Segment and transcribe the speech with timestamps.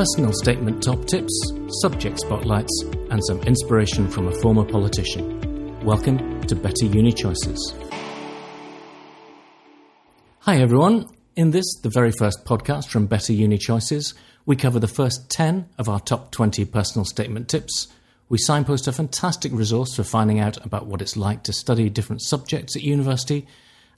[0.00, 1.30] personal statement top tips,
[1.82, 5.84] subject spotlights, and some inspiration from a former politician.
[5.84, 7.74] Welcome to Better Uni Choices.
[10.38, 11.06] Hi everyone.
[11.36, 14.14] In this, the very first podcast from Better Uni Choices,
[14.46, 17.88] we cover the first 10 of our top 20 personal statement tips.
[18.30, 22.22] We signpost a fantastic resource for finding out about what it's like to study different
[22.22, 23.46] subjects at university,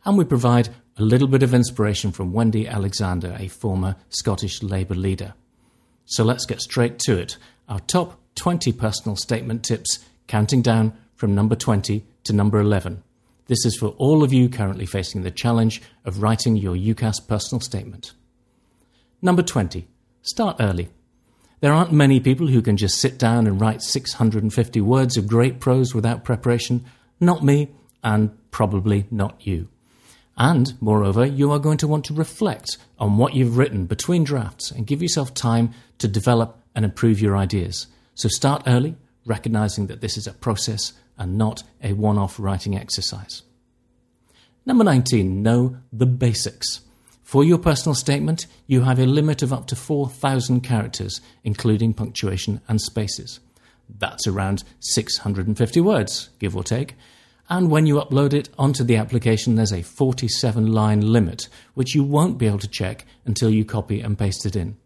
[0.05, 4.97] and we provide a little bit of inspiration from Wendy Alexander, a former Scottish Labour
[4.97, 5.35] leader.
[6.07, 7.37] So let's get straight to it.
[7.69, 13.03] Our top 20 personal statement tips, counting down from number 20 to number 11.
[13.47, 17.61] This is for all of you currently facing the challenge of writing your UCAS personal
[17.61, 18.13] statement.
[19.21, 19.87] Number 20.
[20.23, 20.89] Start early.
[21.61, 25.61] There aren't many people who can just sit down and write 650 words of great
[25.61, 26.85] prose without preparation.
[27.21, 27.71] Not me,
[28.03, 29.69] and probably not you.
[30.37, 34.71] And, moreover, you are going to want to reflect on what you've written between drafts
[34.71, 37.87] and give yourself time to develop and improve your ideas.
[38.15, 42.77] So start early, recognizing that this is a process and not a one off writing
[42.77, 43.43] exercise.
[44.65, 46.81] Number 19, know the basics.
[47.23, 52.61] For your personal statement, you have a limit of up to 4,000 characters, including punctuation
[52.69, 53.41] and spaces.
[53.89, 56.95] That's around 650 words, give or take
[57.53, 62.03] and when you upload it onto the application, there's a 47 line limit, which you
[62.03, 64.79] won't be able to check until you copy and paste it in.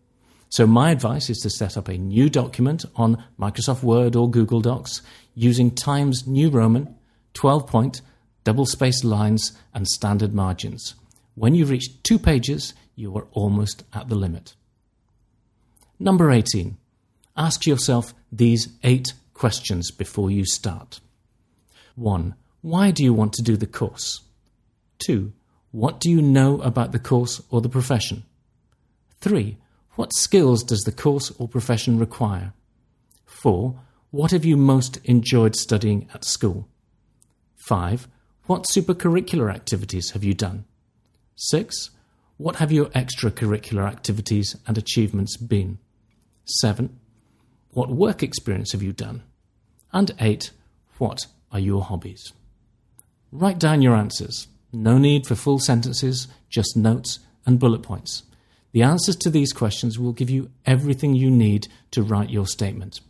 [0.48, 4.60] So, my advice is to set up a new document on Microsoft Word or Google
[4.60, 5.00] Docs
[5.36, 6.92] using Times New Roman,
[7.34, 8.00] 12 point,
[8.42, 10.96] double spaced lines, and standard margins.
[11.36, 14.56] When you reach two pages, you are almost at the limit.
[16.00, 16.78] Number 18.
[17.36, 20.98] Ask yourself these eight questions before you start.
[21.94, 22.34] 1.
[22.62, 24.22] Why do you want to do the course?
[25.06, 25.32] 2.
[25.70, 28.24] What do you know about the course or the profession?
[29.20, 29.56] 3.
[29.94, 32.52] What skills does the course or profession require?
[33.24, 33.78] 4.
[34.10, 36.68] What have you most enjoyed studying at school?
[37.56, 38.08] 5.
[38.46, 40.64] What supercurricular activities have you done?
[41.36, 41.90] 6.
[42.36, 45.78] What have your extracurricular activities and achievements been?
[46.44, 46.98] 7.
[47.70, 49.22] What work experience have you done?
[49.92, 50.50] And 8.
[50.98, 52.32] What are your hobbies?
[53.32, 54.48] Write down your answers.
[54.72, 58.22] No need for full sentences, just notes and bullet points.
[58.72, 63.00] The answers to these questions will give you everything you need to write your statement.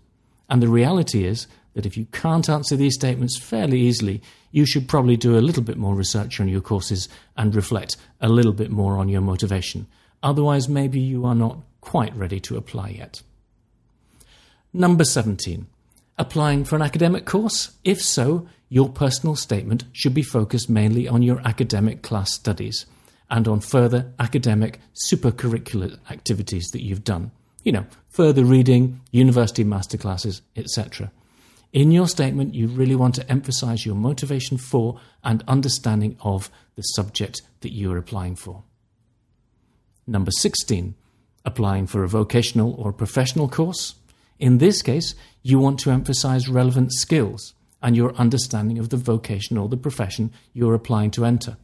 [0.48, 4.88] And the reality is that if you can't answer these statements fairly easily, you should
[4.88, 8.70] probably do a little bit more research on your courses and reflect a little bit
[8.70, 9.86] more on your motivation.
[10.22, 13.22] Otherwise, maybe you are not quite ready to apply yet.
[14.72, 15.66] Number 17.
[16.18, 17.72] Applying for an academic course?
[17.84, 22.86] If so, your personal statement should be focused mainly on your academic class studies
[23.30, 27.30] and on further academic supercurricular activities that you've done.
[27.62, 31.10] You know, further reading, university masterclasses, etc.
[31.72, 36.82] In your statement, you really want to emphasize your motivation for and understanding of the
[36.82, 38.62] subject that you are applying for.
[40.06, 40.94] Number 16,
[41.44, 43.96] applying for a vocational or professional course.
[44.38, 49.56] In this case, you want to emphasize relevant skills and your understanding of the vocation
[49.56, 51.56] or the profession you're applying to enter.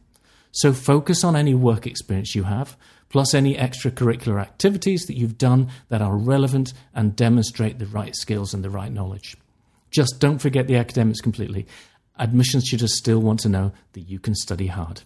[0.51, 2.77] So focus on any work experience you have,
[3.09, 8.53] plus any extracurricular activities that you've done that are relevant and demonstrate the right skills
[8.53, 9.35] and the right knowledge.
[9.89, 11.65] Just don't forget the academics completely.
[12.17, 15.01] Admissions tutors still want to know that you can study hard.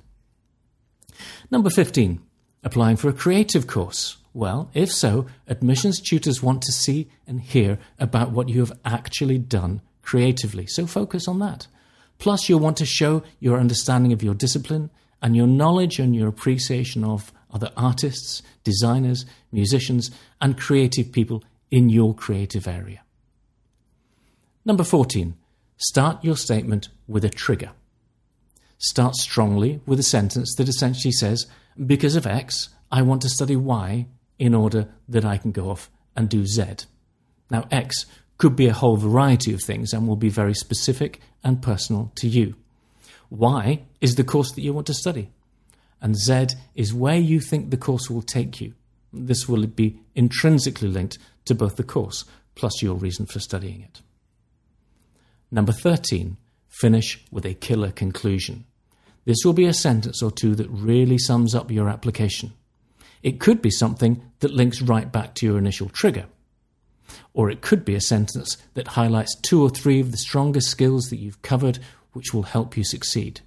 [1.49, 2.21] Number 15,
[2.63, 4.17] applying for a creative course.
[4.33, 9.39] Well, if so, admissions tutors want to see and hear about what you have actually
[9.39, 10.65] done creatively.
[10.65, 11.67] So focus on that.
[12.17, 14.89] Plus, you'll want to show your understanding of your discipline
[15.21, 20.09] and your knowledge and your appreciation of other artists, designers, musicians,
[20.39, 23.01] and creative people in your creative area.
[24.63, 25.35] Number 14.
[25.75, 27.71] Start your statement with a trigger.
[28.77, 31.47] Start strongly with a sentence that essentially says,
[31.85, 34.07] Because of X, I want to study Y
[34.39, 36.63] in order that I can go off and do Z.
[37.51, 38.05] Now, X
[38.37, 42.27] could be a whole variety of things and will be very specific and personal to
[42.27, 42.55] you.
[43.29, 45.29] Y is the course that you want to study,
[46.01, 48.73] and Z is where you think the course will take you.
[49.11, 52.25] This will be intrinsically linked to both the course
[52.55, 54.01] plus your reason for studying it.
[55.51, 56.37] Number 13,
[56.67, 58.65] finish with a killer conclusion.
[59.25, 62.53] This will be a sentence or two that really sums up your application.
[63.23, 66.25] It could be something that links right back to your initial trigger.
[67.33, 71.05] Or it could be a sentence that highlights two or three of the strongest skills
[71.05, 71.79] that you've covered,
[72.13, 73.41] which will help you succeed.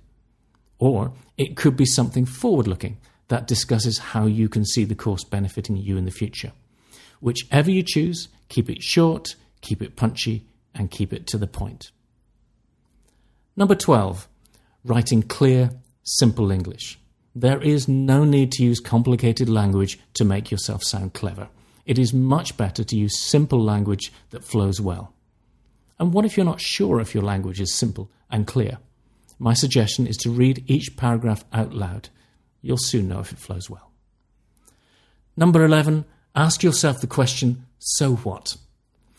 [0.79, 2.99] Or it could be something forward looking
[3.29, 6.53] that discusses how you can see the course benefiting you in the future.
[7.21, 11.91] Whichever you choose, keep it short, keep it punchy, and keep it to the point.
[13.56, 14.27] Number 12.
[14.85, 15.71] Writing clear,
[16.03, 16.99] simple English.
[17.35, 21.49] There is no need to use complicated language to make yourself sound clever.
[21.87, 25.15] It is much better to use simple language that flows well.
[25.99, 28.79] And what if you're not sure if your language is simple and clear?
[29.38, 32.11] My suggestion is to read each paragraph out loud.
[32.62, 33.91] You'll soon know if it flows well.
[35.37, 36.05] Number 11,
[36.35, 38.56] ask yourself the question, so what?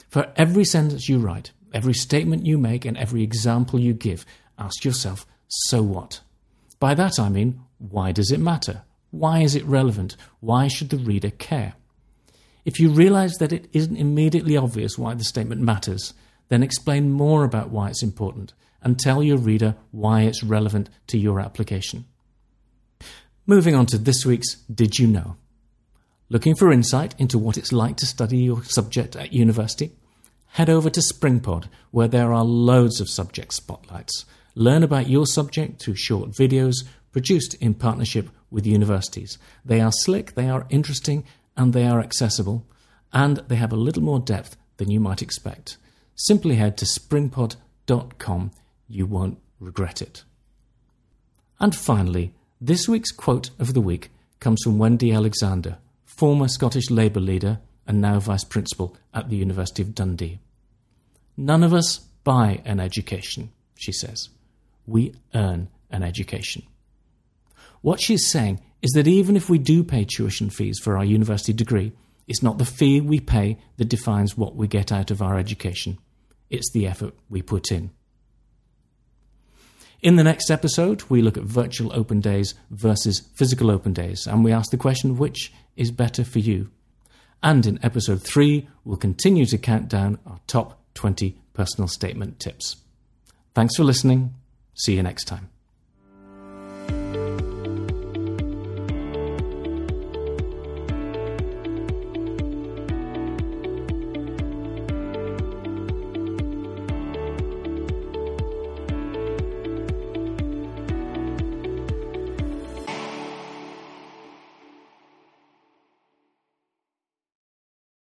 [0.09, 4.25] For every sentence you write, every statement you make, and every example you give,
[4.59, 6.21] ask yourself, so what?
[6.79, 8.83] By that I mean, why does it matter?
[9.09, 10.15] Why is it relevant?
[10.39, 11.73] Why should the reader care?
[12.63, 16.13] If you realize that it isn't immediately obvious why the statement matters,
[16.49, 18.53] then explain more about why it's important
[18.83, 22.05] and tell your reader why it's relevant to your application.
[23.45, 25.37] Moving on to this week's Did You Know?
[26.29, 29.91] Looking for insight into what it's like to study your subject at university?
[30.53, 34.25] Head over to SpringPod, where there are loads of subject spotlights.
[34.55, 36.75] Learn about your subject through short videos
[37.11, 39.37] produced in partnership with universities.
[39.65, 41.23] They are slick, they are interesting,
[41.61, 42.65] and they are accessible,
[43.13, 45.77] and they have a little more depth than you might expect.
[46.15, 48.51] Simply head to springpod.com,
[48.87, 50.23] you won't regret it.
[51.59, 54.09] And finally, this week's quote of the week
[54.39, 59.83] comes from Wendy Alexander former Scottish Labour leader and now Vice Principal at the University
[59.83, 60.39] of Dundee.
[61.37, 64.29] None of us buy an education, she says.
[64.87, 66.63] We earn an education.
[67.81, 71.53] What she's saying is that even if we do pay tuition fees for our university
[71.53, 71.91] degree,
[72.27, 75.97] it's not the fee we pay that defines what we get out of our education.
[76.49, 77.91] It's the effort we put in.
[80.01, 84.43] In the next episode, we look at virtual open days versus physical open days, and
[84.43, 86.71] we ask the question which is better for you?
[87.43, 92.77] And in episode 3, we'll continue to count down our top 20 personal statement tips.
[93.53, 94.33] Thanks for listening.
[94.73, 95.49] See you next time.